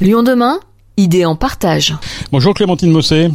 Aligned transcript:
Lyon 0.00 0.22
demain, 0.22 0.60
idée 0.96 1.26
en 1.26 1.36
partage. 1.36 1.94
Bonjour 2.32 2.54
Clémentine 2.54 2.90
Mossé. 2.90 3.28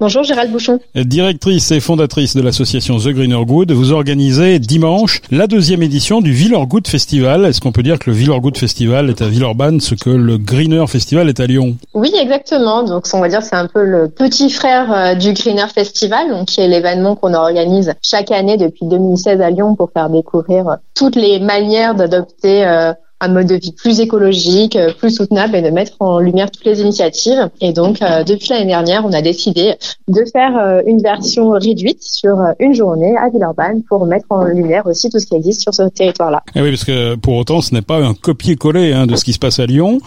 Bonjour 0.00 0.24
Gérald 0.24 0.50
Bouchon. 0.50 0.80
Directrice 0.96 1.70
et 1.70 1.78
fondatrice 1.78 2.34
de 2.34 2.42
l'association 2.42 2.98
The 2.98 3.10
Greener 3.10 3.44
Good, 3.46 3.70
vous 3.70 3.92
organisez 3.92 4.58
dimanche 4.58 5.22
la 5.30 5.46
deuxième 5.46 5.84
édition 5.84 6.20
du 6.20 6.32
Villeurgood 6.32 6.88
Festival. 6.88 7.44
Est-ce 7.44 7.60
qu'on 7.60 7.70
peut 7.70 7.84
dire 7.84 8.00
que 8.00 8.10
le 8.10 8.16
Villeurgood 8.16 8.58
Festival 8.58 9.08
est 9.08 9.22
à 9.22 9.28
Villeurbanne 9.28 9.78
ce 9.78 9.94
que 9.94 10.10
le 10.10 10.36
Greener 10.36 10.84
Festival 10.88 11.28
est 11.28 11.38
à 11.38 11.46
Lyon? 11.46 11.76
Oui, 11.94 12.12
exactement. 12.20 12.82
Donc 12.82 13.06
on 13.12 13.20
va 13.20 13.28
dire 13.28 13.44
c'est 13.44 13.54
un 13.54 13.68
peu 13.68 13.84
le 13.84 14.08
petit 14.08 14.50
frère 14.50 14.92
euh, 14.92 15.14
du 15.14 15.32
Greener 15.32 15.68
Festival, 15.72 16.28
donc 16.28 16.48
qui 16.48 16.60
est 16.60 16.66
l'événement 16.66 17.14
qu'on 17.14 17.34
organise 17.34 17.94
chaque 18.02 18.32
année 18.32 18.56
depuis 18.56 18.86
2016 18.86 19.40
à 19.40 19.50
Lyon 19.50 19.76
pour 19.76 19.92
faire 19.92 20.10
découvrir 20.10 20.78
toutes 20.96 21.14
les 21.14 21.38
manières 21.38 21.94
d'adopter 21.94 22.66
euh, 22.66 22.92
un 23.20 23.28
mode 23.28 23.46
de 23.46 23.56
vie 23.56 23.72
plus 23.72 24.00
écologique, 24.00 24.76
euh, 24.76 24.92
plus 24.98 25.10
soutenable 25.14 25.54
et 25.56 25.62
de 25.62 25.70
mettre 25.70 25.92
en 26.00 26.18
lumière 26.18 26.50
toutes 26.50 26.64
les 26.64 26.80
initiatives. 26.80 27.50
Et 27.60 27.72
donc, 27.72 28.00
euh, 28.00 28.24
depuis 28.24 28.48
l'année 28.50 28.66
dernière, 28.66 29.04
on 29.04 29.12
a 29.12 29.20
décidé 29.20 29.74
de 30.08 30.24
faire 30.32 30.56
euh, 30.56 30.80
une 30.86 31.02
version 31.02 31.50
réduite 31.50 32.02
sur 32.02 32.36
une 32.58 32.74
journée 32.74 33.14
à 33.18 33.28
Villeurbanne 33.28 33.82
pour 33.88 34.06
mettre 34.06 34.26
en 34.30 34.44
lumière 34.44 34.86
aussi 34.86 35.10
tout 35.10 35.18
ce 35.18 35.26
qui 35.26 35.34
existe 35.34 35.60
sur 35.60 35.74
ce 35.74 35.82
territoire-là. 35.82 36.42
Et 36.54 36.60
eh 36.60 36.62
oui, 36.62 36.70
parce 36.70 36.84
que 36.84 37.14
pour 37.16 37.34
autant, 37.34 37.60
ce 37.60 37.74
n'est 37.74 37.82
pas 37.82 37.98
un 37.98 38.14
copier-coller 38.14 38.92
hein, 38.92 39.06
de 39.06 39.16
ce 39.16 39.24
qui 39.24 39.32
se 39.32 39.38
passe 39.38 39.58
à 39.58 39.66
Lyon. 39.66 39.98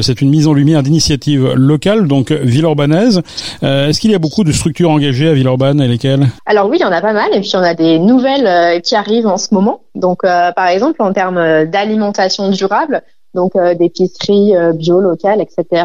c'est 0.00 0.20
une 0.20 0.30
mise 0.30 0.46
en 0.46 0.52
lumière 0.52 0.82
d'initiatives 0.82 1.52
locales, 1.54 2.08
donc 2.08 2.32
villeurbanaise. 2.32 3.22
Est-ce 3.62 4.00
qu'il 4.00 4.10
y 4.10 4.14
a 4.14 4.18
beaucoup 4.18 4.44
de 4.44 4.52
structures 4.52 4.90
engagées 4.90 5.28
à 5.28 5.34
Villeurbanne 5.34 5.80
et 5.80 5.88
lesquelles? 5.88 6.28
Alors 6.46 6.68
oui, 6.68 6.78
il 6.78 6.82
y 6.82 6.84
en 6.84 6.92
a 6.92 7.00
pas 7.00 7.12
mal. 7.12 7.30
Et 7.34 7.40
puis, 7.40 7.52
on 7.54 7.62
a 7.62 7.74
des 7.74 7.98
nouvelles 7.98 8.80
qui 8.82 8.94
arrivent 8.94 9.26
en 9.26 9.38
ce 9.38 9.54
moment. 9.54 9.80
Donc, 9.94 10.22
par 10.22 10.68
exemple, 10.68 11.02
en 11.02 11.12
termes 11.12 11.66
d'alimentation 11.66 12.50
du 12.50 12.61
durable, 12.62 13.02
donc 13.34 13.56
euh, 13.56 13.74
d'épicerie 13.74 14.54
euh, 14.56 14.72
bio 14.72 15.00
locales, 15.00 15.40
etc. 15.40 15.84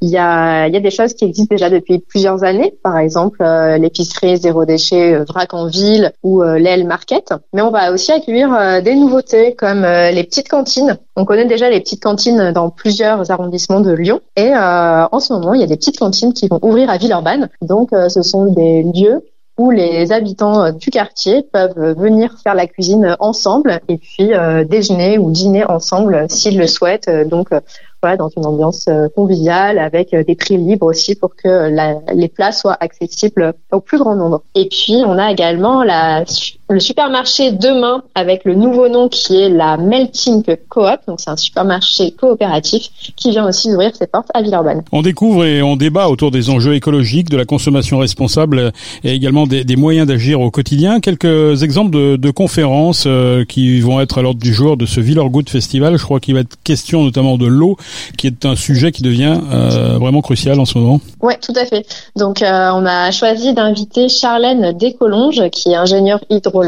Il 0.00 0.10
y 0.10 0.18
a, 0.18 0.66
il 0.68 0.74
y 0.74 0.76
a 0.76 0.80
des 0.80 0.90
choses 0.90 1.14
qui 1.14 1.24
existent 1.24 1.54
déjà 1.54 1.70
depuis 1.70 1.98
plusieurs 1.98 2.44
années, 2.44 2.74
par 2.82 2.98
exemple 2.98 3.42
euh, 3.42 3.78
l'épicerie 3.78 4.36
zéro 4.36 4.64
déchet 4.64 5.14
euh, 5.14 5.24
Vrac 5.24 5.54
en 5.54 5.66
ville 5.66 6.12
ou 6.22 6.42
l'aile 6.42 6.86
Market. 6.86 7.32
Mais 7.52 7.62
on 7.62 7.70
va 7.70 7.92
aussi 7.92 8.12
accueillir 8.12 8.82
des 8.82 8.94
nouveautés 8.94 9.54
comme 9.54 9.82
les 9.82 10.24
petites 10.24 10.48
cantines. 10.48 10.98
On 11.16 11.24
connaît 11.24 11.46
déjà 11.46 11.68
les 11.70 11.80
petites 11.80 12.02
cantines 12.02 12.52
dans 12.52 12.70
plusieurs 12.70 13.30
arrondissements 13.30 13.80
de 13.80 13.92
Lyon 13.92 14.20
et 14.36 14.52
en 14.54 15.20
ce 15.20 15.32
moment 15.32 15.54
il 15.54 15.60
y 15.60 15.64
a 15.64 15.66
des 15.66 15.76
petites 15.76 15.98
cantines 15.98 16.32
qui 16.32 16.48
vont 16.48 16.58
ouvrir 16.62 16.90
à 16.90 16.96
Villeurbanne. 16.96 17.48
Donc 17.62 17.90
ce 17.92 18.22
sont 18.22 18.46
des 18.52 18.82
lieux 18.82 19.22
où 19.58 19.70
les 19.70 20.12
habitants 20.12 20.64
euh, 20.64 20.72
du 20.72 20.90
quartier 20.90 21.42
peuvent 21.42 21.94
venir 21.98 22.36
faire 22.42 22.54
la 22.54 22.66
cuisine 22.66 23.16
ensemble 23.18 23.80
et 23.88 23.98
puis 23.98 24.32
euh, 24.32 24.64
déjeuner 24.64 25.18
ou 25.18 25.30
dîner 25.30 25.64
ensemble 25.64 26.26
s'ils 26.30 26.58
le 26.58 26.66
souhaitent. 26.66 27.10
Donc 27.28 27.48
voilà, 28.02 28.16
dans 28.16 28.28
une 28.28 28.46
ambiance 28.46 28.86
euh, 28.88 29.08
conviviale 29.14 29.78
avec 29.78 30.14
des 30.14 30.34
prix 30.34 30.56
libres 30.56 30.86
aussi 30.86 31.14
pour 31.14 31.34
que 31.34 31.70
les 32.14 32.28
plats 32.28 32.52
soient 32.52 32.76
accessibles 32.80 33.54
au 33.72 33.80
plus 33.80 33.98
grand 33.98 34.16
nombre. 34.16 34.42
Et 34.54 34.68
puis 34.68 35.02
on 35.04 35.18
a 35.18 35.30
également 35.30 35.82
la 35.82 36.24
le 36.70 36.80
supermarché 36.80 37.52
demain 37.52 38.02
avec 38.14 38.44
le 38.44 38.54
nouveau 38.54 38.88
nom 38.88 39.08
qui 39.08 39.40
est 39.40 39.48
la 39.48 39.76
Melting 39.76 40.44
Coop. 40.68 41.00
Donc 41.06 41.18
c'est 41.18 41.30
un 41.30 41.36
supermarché 41.36 42.10
coopératif 42.10 42.88
qui 43.16 43.30
vient 43.30 43.46
aussi 43.48 43.70
d'ouvrir 43.70 43.96
ses 43.96 44.06
portes 44.06 44.28
à 44.34 44.42
Villeurbanne. 44.42 44.82
On 44.92 45.00
découvre 45.00 45.44
et 45.44 45.62
on 45.62 45.76
débat 45.76 46.08
autour 46.08 46.30
des 46.30 46.50
enjeux 46.50 46.74
écologiques, 46.74 47.30
de 47.30 47.36
la 47.36 47.46
consommation 47.46 47.98
responsable 47.98 48.72
et 49.02 49.12
également 49.12 49.46
des, 49.46 49.64
des 49.64 49.76
moyens 49.76 50.06
d'agir 50.06 50.40
au 50.40 50.50
quotidien. 50.50 51.00
Quelques 51.00 51.62
exemples 51.62 51.90
de, 51.90 52.16
de 52.16 52.30
conférences 52.30 53.04
euh, 53.06 53.44
qui 53.46 53.80
vont 53.80 54.00
être 54.00 54.18
à 54.18 54.22
l'ordre 54.22 54.40
du 54.40 54.52
jour 54.52 54.76
de 54.76 54.84
ce 54.84 55.00
Villeurgood 55.00 55.48
Festival. 55.48 55.96
Je 55.96 56.04
crois 56.04 56.20
qu'il 56.20 56.34
va 56.34 56.40
être 56.40 56.56
question 56.64 57.02
notamment 57.02 57.38
de 57.38 57.46
l'eau, 57.46 57.76
qui 58.16 58.26
est 58.26 58.44
un 58.44 58.56
sujet 58.56 58.92
qui 58.92 59.02
devient 59.02 59.40
euh, 59.52 59.98
vraiment 59.98 60.20
crucial 60.20 60.58
en 60.60 60.64
ce 60.64 60.78
moment. 60.78 61.00
Oui, 61.20 61.34
tout 61.40 61.52
à 61.56 61.64
fait. 61.66 61.86
Donc 62.16 62.42
euh, 62.42 62.70
on 62.74 62.84
a 62.86 63.10
choisi 63.10 63.54
d'inviter 63.54 64.08
Charlène 64.08 64.72
Descolonges, 64.76 65.48
qui 65.50 65.72
est 65.72 65.76
ingénieure 65.76 66.20
hydro 66.30 66.58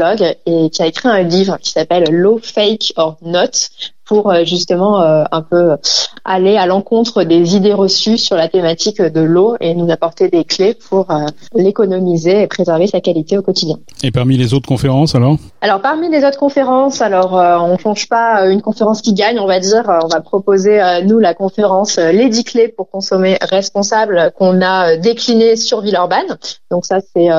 et 0.45 0.69
qui 0.69 0.81
a 0.81 0.87
écrit 0.87 1.09
un 1.09 1.23
livre 1.23 1.57
qui 1.61 1.71
s'appelle 1.71 2.09
Low 2.11 2.39
Fake 2.41 2.93
or 2.95 3.17
Not 3.21 3.69
pour 4.11 4.29
euh, 4.29 4.43
justement 4.43 5.01
euh, 5.01 5.23
un 5.31 5.41
peu 5.41 5.77
aller 6.25 6.57
à 6.57 6.65
l'encontre 6.65 7.23
des 7.23 7.55
idées 7.55 7.71
reçues 7.71 8.17
sur 8.17 8.35
la 8.35 8.49
thématique 8.49 9.01
de 9.01 9.21
l'eau 9.21 9.55
et 9.61 9.73
nous 9.73 9.89
apporter 9.89 10.27
des 10.27 10.43
clés 10.43 10.73
pour 10.89 11.09
euh, 11.09 11.27
l'économiser 11.55 12.41
et 12.41 12.47
préserver 12.47 12.87
sa 12.87 12.99
qualité 12.99 13.37
au 13.37 13.41
quotidien. 13.41 13.77
Et 14.03 14.11
parmi 14.11 14.35
les 14.35 14.53
autres 14.53 14.67
conférences 14.67 15.15
alors? 15.15 15.37
Alors 15.61 15.81
parmi 15.81 16.09
les 16.09 16.25
autres 16.25 16.37
conférences, 16.37 17.01
alors 17.01 17.35
on 17.35 17.71
ne 17.71 17.77
change 17.77 18.09
pas 18.09 18.47
une 18.47 18.61
conférence 18.61 19.01
qui 19.01 19.13
gagne, 19.13 19.39
on 19.39 19.47
va 19.47 19.61
dire, 19.61 19.83
on 20.03 20.07
va 20.07 20.19
proposer 20.19 20.81
nous 21.05 21.19
la 21.19 21.33
conférence 21.33 21.97
les 21.97 22.27
10 22.27 22.43
clés 22.43 22.67
pour 22.67 22.89
consommer 22.89 23.37
responsable 23.41 24.33
qu'on 24.37 24.61
a 24.61 24.97
décliné 24.97 25.55
sur 25.55 25.79
Villeurbanne. 25.79 26.37
Donc 26.69 26.85
ça 26.85 26.99
c'est 27.13 27.29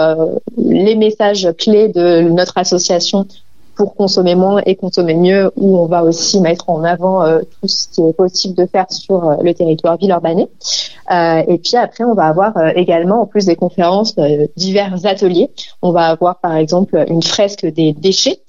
les 0.56 0.94
messages 0.94 1.49
clés 1.59 1.88
de 1.88 2.22
notre 2.22 2.56
association 2.56 3.27
pour 3.75 3.94
consommer 3.94 4.34
moins 4.34 4.60
et 4.66 4.77
consommer 4.77 5.15
mieux, 5.15 5.50
où 5.56 5.78
on 5.78 5.87
va 5.87 6.05
aussi 6.05 6.41
mettre 6.41 6.69
en 6.69 6.84
avant 6.84 7.25
euh, 7.25 7.41
tout 7.41 7.69
ce 7.69 7.88
qui 7.88 8.03
est 8.03 8.12
possible 8.12 8.55
de 8.55 8.66
faire 8.66 8.87
sur 8.91 9.28
euh, 9.28 9.37
le 9.43 9.55
territoire 9.55 9.97
villeurbanais. 9.97 10.49
Euh, 11.10 11.42
et 11.46 11.58
puis 11.58 11.76
après, 11.76 12.04
on 12.04 12.14
va 12.14 12.26
avoir 12.26 12.52
également, 12.76 13.22
en 13.22 13.26
plus 13.26 13.46
des 13.46 13.56
conférences, 13.56 14.16
divers 14.56 15.04
ateliers. 15.04 15.50
On 15.82 15.92
va 15.92 16.06
avoir 16.06 16.40
par 16.40 16.56
exemple 16.56 17.04
une 17.08 17.22
fresque 17.22 17.66
des 17.66 17.92
déchets 17.92 18.40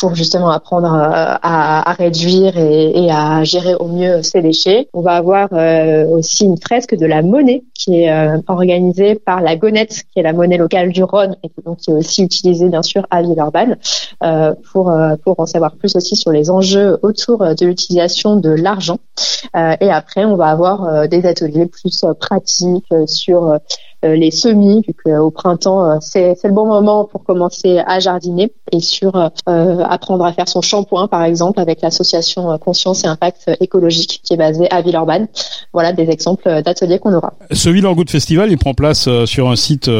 pour 0.00 0.14
justement 0.14 0.50
apprendre 0.50 0.88
à, 0.92 1.92
réduire 1.92 2.56
et, 2.58 3.10
à 3.10 3.44
gérer 3.44 3.74
au 3.74 3.86
mieux 3.86 4.22
ces 4.22 4.42
déchets. 4.42 4.88
On 4.92 5.00
va 5.00 5.12
avoir 5.12 5.48
aussi 6.10 6.44
une 6.44 6.58
fresque 6.58 6.94
de 6.94 7.06
la 7.06 7.22
monnaie 7.22 7.64
qui 7.74 8.02
est 8.02 8.40
organisée 8.48 9.14
par 9.14 9.40
la 9.40 9.56
Gonette, 9.56 10.04
qui 10.12 10.20
est 10.20 10.22
la 10.22 10.32
monnaie 10.32 10.58
locale 10.58 10.92
du 10.92 11.02
Rhône 11.04 11.36
et 11.42 11.50
donc 11.64 11.78
qui 11.78 11.90
est 11.90 11.94
aussi 11.94 12.22
utilisée 12.22 12.68
bien 12.68 12.82
sûr 12.82 13.06
à 13.10 13.22
Villeurbanne. 13.22 13.76
Euh, 14.22 14.54
pour, 14.72 14.90
euh, 14.90 15.16
pour 15.22 15.38
en 15.38 15.46
savoir 15.46 15.76
plus 15.76 15.94
aussi 15.94 16.16
sur 16.16 16.32
les 16.32 16.50
enjeux 16.50 16.98
autour 17.02 17.38
de 17.38 17.66
l'utilisation 17.66 18.36
de 18.36 18.48
l'argent. 18.48 18.98
Euh, 19.54 19.76
et 19.80 19.90
après, 19.90 20.24
on 20.24 20.36
va 20.36 20.46
avoir 20.46 21.08
des 21.08 21.26
ateliers 21.26 21.66
plus 21.80 22.04
pratiques 22.20 22.92
sur 23.06 23.58
les 24.02 24.30
semis, 24.30 24.82
vu 24.86 24.94
qu'au 24.94 25.30
printemps, 25.30 26.00
c'est 26.00 26.36
le 26.44 26.52
bon 26.52 26.66
moment 26.66 27.04
pour 27.04 27.24
commencer 27.24 27.78
à 27.86 27.98
jardiner 28.00 28.52
et 28.72 28.80
sur 28.80 29.30
apprendre 29.46 30.24
à 30.24 30.32
faire 30.32 30.48
son 30.48 30.60
shampoing, 30.60 31.08
par 31.08 31.22
exemple, 31.24 31.60
avec 31.60 31.80
l'association 31.82 32.56
Conscience 32.58 33.04
et 33.04 33.06
Impact 33.06 33.50
écologique 33.60 34.20
qui 34.22 34.34
est 34.34 34.36
basée 34.36 34.70
à 34.70 34.82
Villeurbanne. 34.82 35.28
Voilà 35.72 35.92
des 35.92 36.10
exemples 36.10 36.62
d'ateliers 36.62 36.98
qu'on 36.98 37.14
aura. 37.14 37.34
Ce 37.50 37.68
Villeurgood 37.68 38.10
Festival, 38.10 38.50
il 38.50 38.58
prend 38.58 38.74
place 38.74 39.08
sur 39.24 39.48
un 39.48 39.56
site 39.56 39.90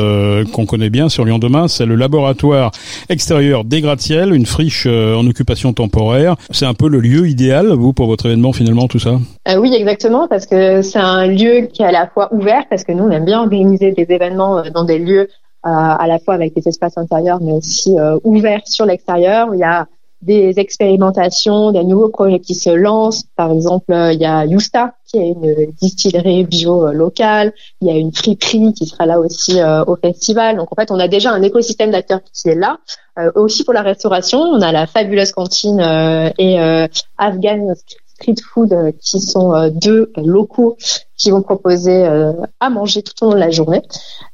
qu'on 0.53 0.67
connaît 0.67 0.91
bien 0.91 1.09
sur 1.09 1.25
Lyon 1.25 1.39
demain, 1.39 1.69
c'est 1.69 1.87
le 1.87 1.95
laboratoire 1.95 2.71
extérieur 3.09 3.65
des 3.65 3.81
gratte-ciel, 3.81 4.34
une 4.34 4.47
friche 4.47 4.84
euh, 4.87 5.17
en 5.17 5.27
occupation 5.27 5.73
temporaire. 5.73 6.37
C'est 6.51 6.67
un 6.67 6.75
peu 6.75 6.89
le 6.89 7.01
lieu 7.01 7.28
idéal, 7.28 7.69
vous, 7.69 7.93
pour 7.93 8.07
votre 8.07 8.27
événement 8.27 8.53
finalement, 8.53 8.87
tout 8.89 8.99
ça? 8.99 9.19
Euh, 9.49 9.59
Oui, 9.59 9.73
exactement, 9.75 10.28
parce 10.28 10.47
que 10.47 10.83
c'est 10.83 10.99
un 10.99 11.27
lieu 11.27 11.69
qui 11.73 11.83
est 11.83 11.87
à 11.87 11.93
la 11.93 12.07
fois 12.07 12.33
ouvert, 12.34 12.65
parce 12.69 12.84
que 12.84 12.93
nous, 12.93 13.05
on 13.05 13.11
aime 13.11 13.25
bien 13.25 13.41
organiser 13.41 13.85
des 13.92 14.06
événements 14.08 14.58
euh, 14.58 14.70
dans 14.70 14.84
des 14.84 14.98
lieux 14.98 15.28
à 15.69 16.06
la 16.06 16.20
fois 16.20 16.34
avec 16.34 16.54
des 16.54 16.69
espaces 16.69 16.97
intérieurs, 16.97 17.41
mais 17.41 17.50
aussi 17.50 17.97
ouverts 18.22 18.62
sur 18.66 18.86
l'extérieur. 18.86 19.52
Il 19.52 19.58
y 19.58 19.64
a 19.64 19.88
des 20.22 20.60
expérimentations, 20.60 21.72
des 21.72 21.82
nouveaux 21.82 22.08
projets 22.08 22.38
qui 22.38 22.54
se 22.54 22.70
lancent. 22.70 23.24
Par 23.34 23.50
exemple, 23.50 23.92
il 24.12 24.20
y 24.20 24.24
a 24.24 24.47
Yusta, 24.47 24.94
qui 25.08 25.19
est 25.19 25.30
une 25.30 25.72
distillerie 25.72 26.44
bio 26.44 26.92
locale. 26.92 27.52
Il 27.80 27.88
y 27.88 27.91
a 27.91 27.97
une 27.97 28.12
friperie 28.12 28.74
qui 28.74 28.86
sera 28.86 29.06
là 29.06 29.19
aussi 29.19 29.58
au 29.88 29.97
festival. 29.97 30.56
Donc, 30.56 30.70
en 30.70 30.76
fait, 30.76 30.92
on 30.92 31.00
a 31.00 31.08
déjà 31.08 31.32
un 31.32 31.42
écosystème 31.42 31.91
d'acteurs 31.91 32.20
qui 32.32 32.48
est 32.48 32.54
là. 32.54 32.78
Euh, 33.18 33.30
aussi 33.34 33.64
pour 33.64 33.72
la 33.72 33.82
restauration, 33.82 34.41
on 34.41 34.60
a 34.60 34.72
la 34.72 34.86
fabuleuse 34.86 35.32
cantine 35.32 35.80
euh, 35.80 36.30
et 36.36 36.60
euh, 36.60 36.86
Afghan 37.16 37.72
Street 38.06 38.34
Food 38.53 38.74
qui 39.00 39.20
sont 39.20 39.70
deux 39.70 40.12
locaux 40.16 40.76
qui 41.16 41.31
vont 41.31 41.43
proposer 41.43 42.04
euh, 42.04 42.33
à 42.60 42.68
manger 42.71 43.03
tout 43.03 43.13
au 43.22 43.30
long 43.30 43.34
de 43.34 43.41
la 43.41 43.51
journée. 43.51 43.83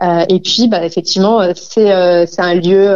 Euh, 0.02 0.25
et 0.29 0.40
puis, 0.40 0.69
bah, 0.69 0.84
effectivement, 0.84 1.40
euh, 1.40 1.52
c'est 1.55 1.82
c'est 2.26 2.43
un 2.43 2.55
lieu 2.55 2.94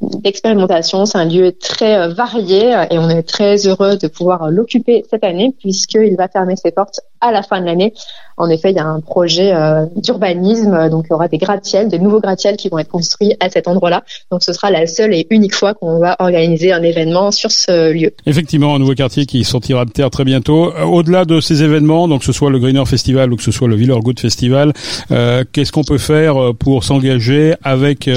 d'expérimentation, 0.00 1.06
c'est 1.06 1.18
un 1.18 1.24
lieu 1.24 1.52
très 1.52 2.08
varié 2.08 2.70
et 2.90 2.98
on 2.98 3.08
est 3.08 3.22
très 3.22 3.66
heureux 3.66 3.96
de 3.96 4.06
pouvoir 4.08 4.50
l'occuper 4.50 5.04
cette 5.10 5.24
année 5.24 5.54
puisqu'il 5.58 6.16
va 6.16 6.28
fermer 6.28 6.56
ses 6.56 6.70
portes 6.70 7.00
à 7.20 7.32
la 7.32 7.42
fin 7.42 7.60
de 7.60 7.66
l'année. 7.66 7.92
En 8.36 8.48
effet, 8.48 8.70
il 8.70 8.76
y 8.76 8.80
a 8.80 8.86
un 8.86 9.00
projet 9.00 9.52
d'urbanisme, 9.96 10.88
donc 10.88 11.06
il 11.06 11.10
y 11.10 11.14
aura 11.14 11.26
des 11.28 11.38
gratte-ciels, 11.38 11.88
des 11.88 11.98
nouveaux 11.98 12.20
gratte-ciels 12.20 12.56
qui 12.56 12.68
vont 12.68 12.78
être 12.78 12.88
construits 12.88 13.34
à 13.40 13.50
cet 13.50 13.66
endroit-là. 13.66 14.04
Donc 14.30 14.42
ce 14.44 14.52
sera 14.52 14.70
la 14.70 14.86
seule 14.86 15.12
et 15.12 15.26
unique 15.30 15.54
fois 15.54 15.74
qu'on 15.74 15.98
va 15.98 16.16
organiser 16.20 16.72
un 16.72 16.82
événement 16.82 17.32
sur 17.32 17.50
ce 17.50 17.92
lieu. 17.92 18.12
Effectivement, 18.26 18.74
un 18.74 18.78
nouveau 18.78 18.94
quartier 18.94 19.26
qui 19.26 19.42
sortira 19.44 19.84
de 19.84 19.90
terre 19.90 20.10
très 20.10 20.24
bientôt. 20.24 20.72
Au-delà 20.72 21.24
de 21.24 21.40
ces 21.40 21.64
événements, 21.64 22.06
donc 22.06 22.22
ce 22.22 22.32
soit 22.32 22.50
le 22.50 22.60
Greener 22.60 22.86
Festival 22.86 23.27
ou 23.32 23.36
que 23.36 23.42
ce 23.42 23.50
soit 23.50 23.68
le 23.68 23.76
Villeur-Good 23.76 24.20
Festival, 24.20 24.72
qu'est-ce 25.08 25.72
qu'on 25.72 25.84
peut 25.84 25.98
faire 25.98 26.54
pour 26.58 26.84
s'engager 26.84 27.54
avec 27.62 28.08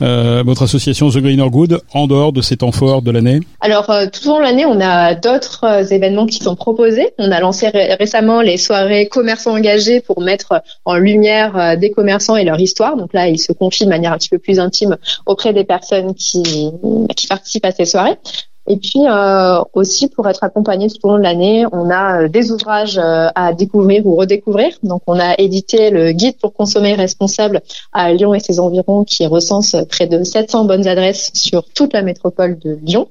votre 0.00 0.62
association 0.62 1.10
The 1.10 1.18
Greener 1.18 1.48
Good 1.50 1.80
en 1.92 2.06
dehors 2.06 2.32
de 2.32 2.42
ces 2.42 2.56
temps 2.56 2.72
forts 2.72 3.02
de 3.02 3.10
l'année? 3.10 3.40
Alors, 3.60 3.92
tout 4.12 4.28
au 4.28 4.32
long 4.32 4.38
de 4.38 4.42
l'année, 4.42 4.66
on 4.66 4.80
a 4.80 5.14
d'autres 5.14 5.92
événements 5.92 6.26
qui 6.26 6.38
sont 6.38 6.56
proposés. 6.56 7.08
On 7.18 7.30
a 7.30 7.40
lancé 7.40 7.68
récemment 7.68 8.40
les 8.40 8.56
soirées 8.56 9.08
commerçants 9.08 9.54
engagés 9.56 10.00
pour 10.00 10.20
mettre 10.20 10.62
en 10.84 10.96
lumière 10.96 11.76
des 11.78 11.90
commerçants 11.90 12.36
et 12.36 12.44
leur 12.44 12.60
histoire. 12.60 12.96
Donc 12.96 13.12
là, 13.12 13.28
ils 13.28 13.38
se 13.38 13.52
confient 13.52 13.84
de 13.84 13.90
manière 13.90 14.12
un 14.12 14.18
petit 14.18 14.28
peu 14.28 14.38
plus 14.38 14.58
intime 14.58 14.96
auprès 15.26 15.52
des 15.52 15.64
personnes 15.64 16.14
qui, 16.14 16.42
qui 17.16 17.26
participent 17.26 17.64
à 17.64 17.72
ces 17.72 17.84
soirées. 17.84 18.16
Et 18.68 18.76
puis 18.76 19.06
euh, 19.06 19.62
aussi 19.74 20.08
pour 20.08 20.28
être 20.28 20.42
accompagné 20.42 20.88
tout 20.88 20.98
au 21.04 21.10
long 21.10 21.18
de 21.18 21.22
l'année, 21.22 21.66
on 21.72 21.88
a 21.90 22.22
euh, 22.22 22.28
des 22.28 22.50
ouvrages 22.50 22.98
euh, 22.98 23.28
à 23.34 23.52
découvrir 23.52 24.06
ou 24.06 24.16
redécouvrir. 24.16 24.72
Donc 24.82 25.02
on 25.06 25.18
a 25.18 25.34
édité 25.38 25.90
le 25.90 26.12
guide 26.12 26.36
pour 26.38 26.52
consommer 26.52 26.94
responsable 26.94 27.60
à 27.92 28.12
Lyon 28.12 28.34
et 28.34 28.40
ses 28.40 28.58
environs 28.58 29.04
qui 29.04 29.26
recense 29.26 29.76
près 29.88 30.06
de 30.06 30.24
700 30.24 30.64
bonnes 30.64 30.88
adresses 30.88 31.30
sur 31.34 31.64
toute 31.74 31.92
la 31.92 32.02
métropole 32.02 32.58
de 32.58 32.78
Lyon. 32.82 33.08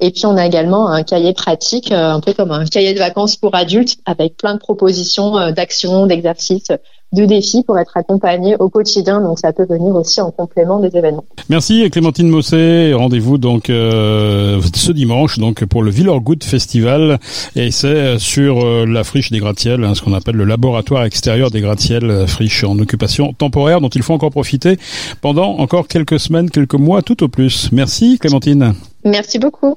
Et 0.00 0.10
puis 0.10 0.26
on 0.26 0.36
a 0.36 0.44
également 0.44 0.88
un 0.88 1.02
cahier 1.02 1.32
pratique, 1.32 1.92
un 1.92 2.20
peu 2.20 2.32
comme 2.32 2.50
un 2.50 2.64
cahier 2.64 2.92
de 2.92 2.98
vacances 2.98 3.36
pour 3.36 3.54
adultes 3.54 3.98
avec 4.06 4.36
plein 4.36 4.54
de 4.54 4.58
propositions 4.58 5.52
d'actions, 5.52 6.06
d'exercices 6.06 6.72
de 7.16 7.24
défis 7.24 7.64
pour 7.66 7.78
être 7.78 7.96
accompagné 7.96 8.56
au 8.58 8.68
quotidien. 8.68 9.20
Donc 9.20 9.38
ça 9.38 9.52
peut 9.52 9.66
venir 9.68 9.94
aussi 9.94 10.20
en 10.20 10.30
complément 10.30 10.78
des 10.78 10.96
événements. 10.96 11.24
Merci 11.48 11.90
Clémentine 11.90 12.28
Mossé. 12.28 12.92
Rendez-vous 12.94 13.38
donc 13.38 13.70
euh, 13.70 14.60
ce 14.74 14.92
dimanche 14.92 15.38
donc 15.38 15.64
pour 15.64 15.82
le 15.82 15.90
Villorgood 15.90 16.44
Festival 16.44 17.18
et 17.56 17.70
c'est 17.70 18.18
sur 18.18 18.64
euh, 18.64 18.86
la 18.86 19.02
friche 19.02 19.30
des 19.32 19.38
gratte-ciels, 19.38 19.82
hein, 19.82 19.94
ce 19.94 20.02
qu'on 20.02 20.12
appelle 20.14 20.36
le 20.36 20.44
laboratoire 20.44 21.04
extérieur 21.04 21.50
des 21.50 21.60
gratte-ciels, 21.60 22.10
euh, 22.10 22.26
friche 22.26 22.62
en 22.62 22.78
occupation 22.78 23.32
temporaire 23.32 23.80
dont 23.80 23.88
il 23.88 24.02
faut 24.02 24.14
encore 24.14 24.30
profiter 24.30 24.78
pendant 25.20 25.56
encore 25.58 25.88
quelques 25.88 26.20
semaines, 26.20 26.50
quelques 26.50 26.74
mois 26.74 27.02
tout 27.02 27.24
au 27.24 27.28
plus. 27.28 27.70
Merci 27.72 28.18
Clémentine. 28.18 28.74
Merci 29.04 29.38
beaucoup. 29.38 29.74